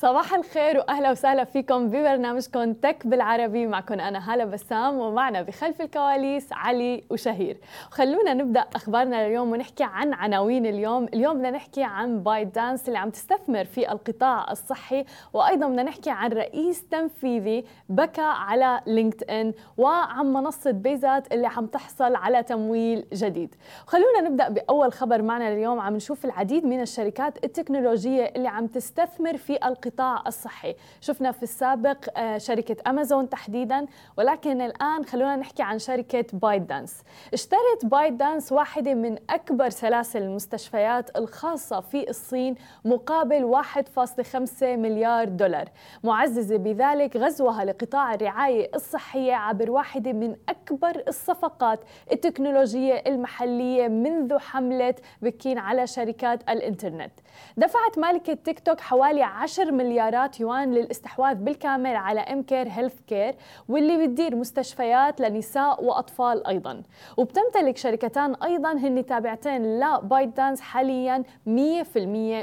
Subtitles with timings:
[0.00, 3.66] صباح الخير وأهلا وسهلا فيكم ببرنامجكم تك بالعربي.
[3.66, 7.58] معكم أنا هالة بسام ومعنا بخلف الكواليس علي وشهير.
[7.90, 11.04] خلونا نبدأ أخبارنا اليوم ونحكي عن عناوين اليوم.
[11.04, 16.10] اليوم بدنا نحكي عن بايت دانس اللي عم تستثمر في القطاع الصحي وأيضا بدنا نحكي
[16.10, 23.06] عن رئيس تنفيذي بكى على لينكد ان وعن منصة بيزات اللي عم تحصل على تمويل
[23.12, 23.54] جديد.
[23.86, 29.36] خلونا نبدأ بأول خبر معنا اليوم عم نشوف العديد من الشركات التكنولوجية اللي عم تستثمر
[29.36, 30.74] في القطاع القطاع الصحي.
[31.00, 33.86] شفنا في السابق آه، شركة أمازون تحديدا
[34.18, 40.22] ولكن الآن خلونا نحكي عن شركة بايت دانس اشترت بايت دانس واحدة من أكبر سلاسل
[40.22, 42.54] المستشفيات الخاصة في الصين
[42.84, 45.68] مقابل 1.5 مليار دولار.
[46.04, 51.80] معززة بذلك غزوها لقطاع الرعاية الصحية عبر واحدة من أكبر الصفقات
[52.12, 57.12] التكنولوجية المحلية منذ حملة بكين على شركات الإنترنت.
[57.56, 63.34] دفعت مالكة تيك توك حوالي 10 مليارات يوان للاستحواذ بالكامل على Amcare Healthcare
[63.68, 66.82] واللي بتدير مستشفيات لنساء واطفال أيضا.
[67.16, 71.50] وبتمتلك شركتان أيضا هن تابعتين لبايت دانس حاليا 100%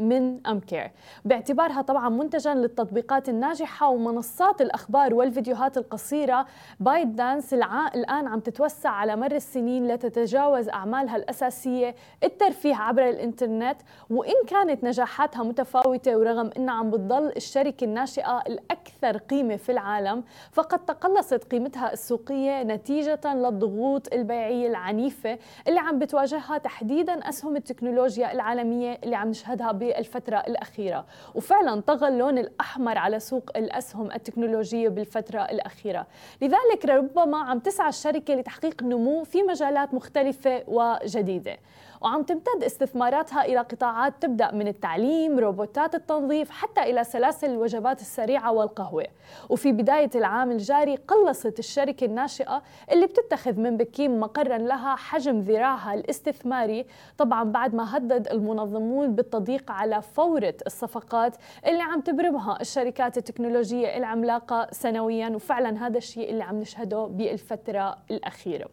[0.00, 0.90] من Amcare.
[1.24, 6.46] باعتبارها طبعا منتجا للتطبيقات الناجحة ومنصات الأخبار والفيديوهات القصيرة
[6.80, 13.76] بايت دانس الآن عم تتوسع على مر السنين لتتجاوز أعمالها الأساسية الترفيه عبر الإنترنت
[14.10, 20.24] وإن كانت نجاحاتها متفاوتة ورغم إنها عم بتضل تظل الشركة الناشئة الأكثر قيمة في العالم
[20.52, 25.38] فقد تقلصت قيمتها السوقية نتيجة للضغوط البيعية العنيفة
[25.68, 31.06] اللي عم بتواجهها تحديدا أسهم التكنولوجيا العالمية اللي عم نشهدها بالفترة الأخيرة.
[31.34, 36.06] وفعلا طغى اللون الأحمر على سوق الأسهم التكنولوجية بالفترة الأخيرة.
[36.42, 41.56] لذلك ربما عم تسعى الشركة لتحقيق نمو في مجالات مختلفة وجديدة.
[42.00, 48.52] وعم تمتد استثماراتها إلى قطاعات تبدأ من التعليم روبوتات التنظيف حتى إلى سلاسل الوجبات السريعة
[48.52, 49.06] والقهوة.
[49.48, 55.94] وفي بداية العام الجاري قلصت الشركة الناشئة اللي بتتخذ من بكين مقرا لها حجم ذراعها
[55.94, 56.86] الاستثماري.
[57.18, 64.68] طبعا بعد ما هدد المنظمون بالتضييق على فورة الصفقات اللي عم تبرمها الشركات التكنولوجية العملاقة
[64.72, 68.68] سنويا وفعلا هذا الشيء اللي عم نشهده بالفترة الأخيرة.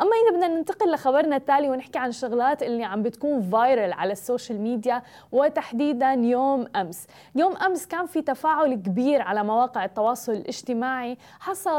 [0.00, 4.19] أما إذا بدنا ننتقل لخبرنا التالي ونحكي عن شغلات اللي عم بتكون viral على ال
[4.19, 5.02] social media
[5.32, 7.06] وتحديدا يوم أمس.
[7.34, 11.18] يوم أمس كان في تفاعل كبير على مواقع التواصل الاجتماعي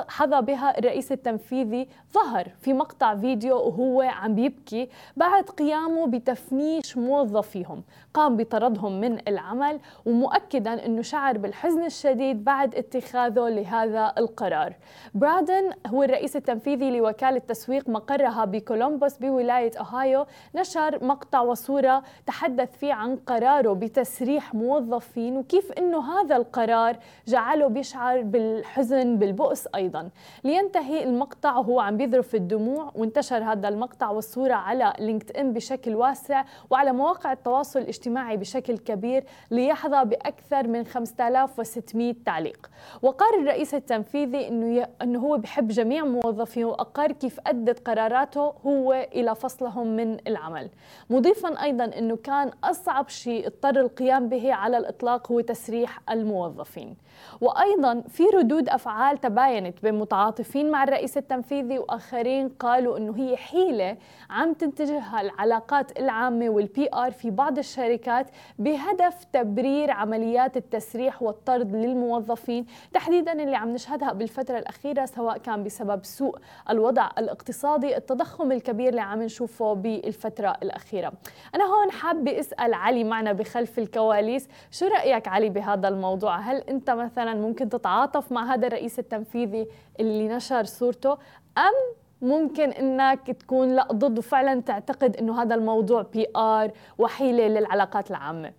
[0.09, 7.83] حظى بها الرئيس التنفيذي ظهر في مقطع فيديو وهو عم بيبكي بعد قيامه بتفنيش موظفيهم.
[8.13, 14.73] قام بطردهم من العمل ومؤكدا إنه شعر بالحزن الشديد بعد اتخاذه لهذا القرار.
[15.13, 22.78] برادن هو الرئيس التنفيذي لوكالة تسويق مقرها بكولومبوس بولاية أوهايو نشر نشر مقطع وصورة تحدث
[22.78, 26.97] فيه عن قراره بتسريح موظفين وكيف أنه هذا القرار
[27.28, 30.09] جعله بيشعر بالحزن بالبؤس أيضا
[30.44, 36.44] لينتهي المقطع وهو عم بيذرف الدموع وانتشر هذا المقطع والصورة على لينكد إن بشكل واسع
[36.69, 42.69] وعلى مواقع التواصل الاجتماعي بشكل كبير ليحظى بأكثر من 5600 تعليق
[43.01, 44.88] وقال الرئيس التنفيذي أنه.
[45.01, 50.69] أنه هو بحب جميع موظفيه وأقر كيف أدت قراراته هو إلى فصلهم من العمل العمل
[51.09, 56.96] مضيفا أيضا أنه كان أصعب شيء اضطر القيام به على الإطلاق هو تسريح الموظفين.
[57.41, 63.97] وأيضا في ردود أفعال تباينت بين متعاطفين مع الرئيس التنفيذي وآخرين قالوا أنه هي حيلة
[64.29, 68.28] عم تنتجها العلاقات العامة وال PR في بعض الشركات
[68.59, 76.06] بهدف تبرير عمليات التسريح والطرد للموظفين تحديدا اللي عم نشهدها بالفترة الأخيرة سواء كان بسبب
[76.06, 76.38] سوء
[76.69, 81.13] الوضع الاقتصادي التضخم الكبير اللي عم نشوفه بالفترة الأخيرة.
[81.55, 86.89] أنا هون حابة أسأل علي معنا بخلف الكواليس شو رأيك علي بهذا الموضوع؟ هل أنت
[86.89, 89.67] مثلا ممكن تتعاطف مع هذا الرئيس التنفيذي
[90.00, 91.17] اللي نشر صورته
[91.57, 91.73] أم
[92.21, 98.53] ممكن إنك تكون لا ضد وفعلا تعتقد إنه هذا الموضوع بي ار وحيلة للعلاقات العامة؟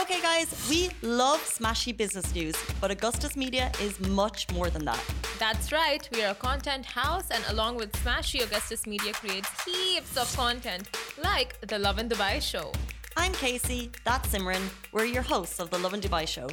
[0.00, 5.02] Okay, guys, we love smashy business news, but Augustus Media is much more than that.
[5.39, 10.15] That's right, we are a content house, and along with Smashy, Augustus Media creates heaps
[10.17, 10.89] of content,
[11.23, 12.71] like the Love in Dubai show.
[13.17, 14.63] I'm Casey, that's Simran.
[14.91, 16.47] We're your hosts of the Love in Dubai show.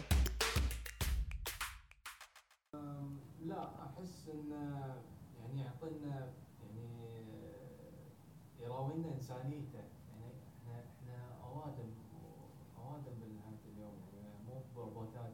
[14.81, 15.32] روبوتات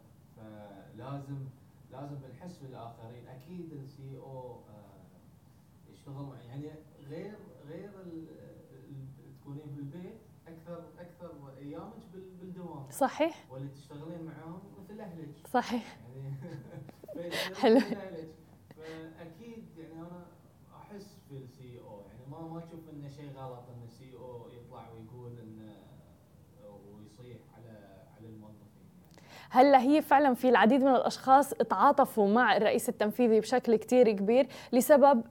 [0.97, 1.60] لازم
[1.92, 3.28] لازم بنحس بالآخرين.
[3.28, 4.64] أكيد السي أو
[5.88, 6.72] يشتغل مع يعني
[7.10, 7.92] غير غير
[9.42, 12.88] تكونين بالبيت أكثر أكثر أيامك بال- بالدوام.
[12.92, 13.52] صحيح.
[13.52, 15.48] واللي تشتغلين معاهم مثل أهلك.
[15.48, 16.00] صحيح.
[17.14, 17.28] يعني
[17.62, 17.78] حلو.
[17.78, 18.28] أهلك.
[18.78, 20.32] فأكيد يعني أنا
[20.78, 24.90] أحس في السي أو يعني ما ما أشوف إنه شيء غلط ان السي أو يطلع
[24.90, 25.86] ويقول انه
[26.96, 27.70] ويصيح على
[28.16, 28.90] على الموظفين
[29.54, 35.22] هلا هي فعلا في العديد من الأشخاص تعاطفوا مع الرئيس التنفيذي بشكل كتير كبير لسبب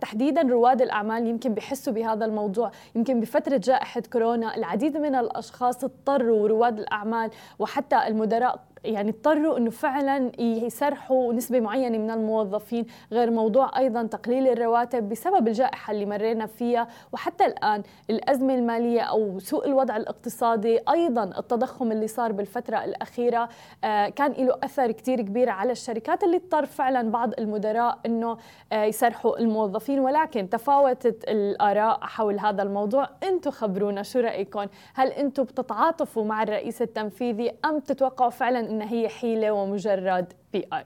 [0.00, 2.70] تحديدا رواد الأعمال يمكن بيحسوا بهذا الموضوع.
[2.94, 9.70] يمكن بفترة جائحة كورونا العديد من الأشخاص اضطروا رواد الأعمال وحتى المدراء يعني اضطروا إنه
[9.70, 16.46] فعلا يسرحوا نسبة معينة من الموظفين غير موضوع أيضا تقليل الرواتب بسبب الجائحة اللي مرينا
[16.46, 16.88] فيها.
[17.12, 23.48] وحتى الآن الأزمة المالية أو سوء الوضع الاقتصادي أيضا التضخم اللي صار بالفترة الأخيرة
[23.84, 28.36] آه، كان له أثر كتير كبير على الشركات اللي اضطر فعلا بعض المدراء إنه
[28.72, 30.00] آه، يسرحوا الموظفين.
[30.00, 33.08] ولكن تفاوتت الآراء حول هذا الموضوع.
[33.22, 39.08] أنتم خبرونا شو رأيكم؟ هل أنتم بتتعاطفوا مع الرئيس التنفيذي أم تتوقعوا فعلا انها هي
[39.08, 40.84] حيلة ومجرد PR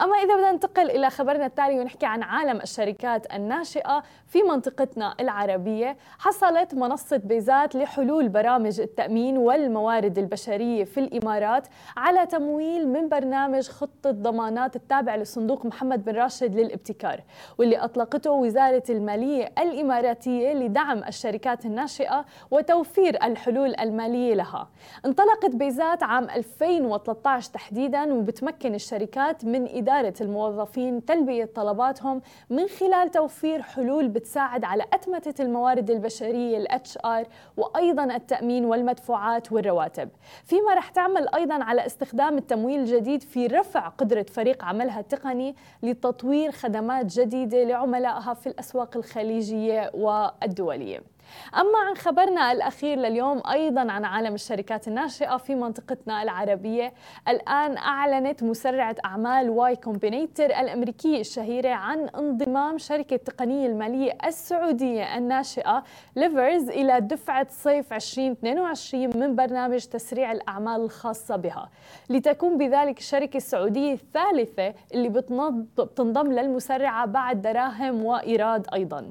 [0.00, 5.96] أما إذا بدنا ننتقل إلى خبرنا التالي ونحكي عن عالم الشركات الناشئة في منطقتنا العربية
[6.18, 14.10] حصلت منصة بيزات لحلول برامج التأمين والموارد البشرية في الإمارات على تمويل من برنامج خطة
[14.10, 17.20] ضمانات التابع لصندوق محمد بن راشد للابتكار
[17.58, 24.68] واللي أطلقته وزارة المالية الإماراتية لدعم الشركات الناشئة وتوفير الحلول المالية لها.
[25.06, 33.62] انطلقت بيزات عام 2013 تحديدا وبتمكن الشركات من إدارة الموظفين تلبية طلباتهم من خلال توفير
[33.62, 37.26] حلول بتساعد على أتمتة الموارد البشرية ال HR
[37.56, 40.08] وأيضا التأمين والمدفوعات والرواتب.
[40.44, 46.50] فيما رح تعمل أيضا على استخدام التمويل الجديد في رفع قدرة فريق عملها التقني لتطوير
[46.52, 51.11] خدمات جديدة لعملائها في الأسواق الخليجية والدولية.
[51.54, 56.92] أما عن خبرنا الأخير لليوم أيضا عن عالم الشركات الناشئة في منطقتنا العربية.
[57.28, 65.84] الآن أعلنت مسرعة أعمال Y Combinator الأمريكية الشهيرة عن انضمام شركة التقنية المالية السعودية الناشئة
[66.16, 71.68] ليفرز إلى دفعة صيف 2022 من برنامج تسريع الأعمال الخاصة بها.
[72.10, 79.10] لتكون بذلك الشركة السعودية الثالثة اللي بتنض- بتنضم للمسرعة بعد دراهم وإيراد أيضا.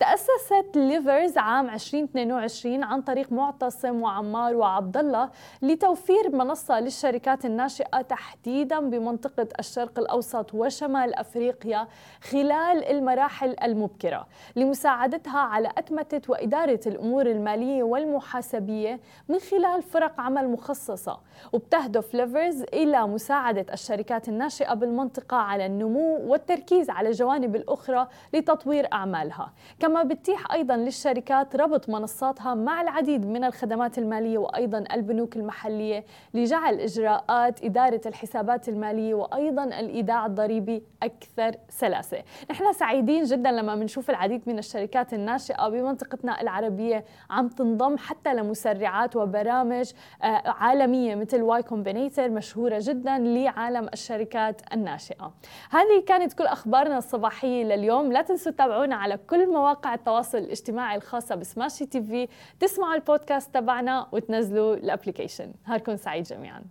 [0.00, 5.30] تأسست ليفرز عام 2022 عن طريق معتصم وعمار وعبد الله
[5.62, 11.88] لتوفير منصة للشركات الناشئة تحديدا بمنطقة الشرق الأوسط وشمال أفريقيا
[12.20, 14.26] خلال المراحل المبكرة
[14.56, 21.18] لمساعدتها على أتمتة وإدارة الأمور المالية والمحاسبية من خلال فرق عمل مخصصة
[21.52, 29.52] وبتهدف ليفرز إلى مساعدة الشركات الناشئة بالمنطقة على النمو والتركيز على الجوانب الأخرى لتطوير أعمالها.
[29.80, 36.04] كما بتتيح أيضا للشركات ربط منصاتها مع العديد من الخدمات المالية وأيضا البنوك المحلية
[36.34, 42.22] لجعل إجراءات إدارة الحسابات المالية وأيضا الإيداع الضريبي أكثر سلاسة.
[42.50, 49.16] نحن سعيدين جدا لما بنشوف العديد من الشركات الناشئة بمنطقتنا العربية عم تنضم حتى لمسرعات
[49.16, 49.90] وبرامج
[50.22, 55.32] آه، عالمية مثل Y Combinator مشهورة جدا لعالم الشركات الناشئة.
[55.70, 58.12] هذه كانت كل أخبارنا الصباحية لليوم.
[58.12, 62.28] لا تنسوا تتابعونا على كل مواقع التواصل الاجتماعي الخاصة بسماشي TV
[62.60, 66.62] تسمعوا البودكاست تبعنا وتنزلوا ال application نهاركون سعيد جميعا.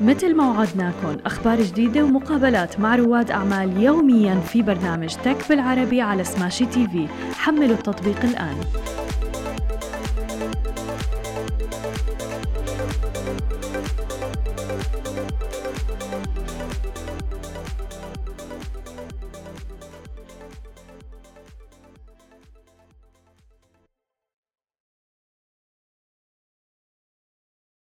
[0.00, 6.24] مثل ما وعدناكم أخبار جديدة ومقابلات مع رواد أعمال يوميا في برنامج Tech بالعربي على
[6.24, 7.08] سماشي TV.
[7.34, 8.60] حملوا التطبيق الآن.